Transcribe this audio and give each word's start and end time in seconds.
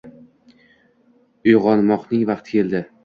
Uyg’onmoqning 1.51 2.25
vaqti 2.31 2.57
keldi 2.57 2.83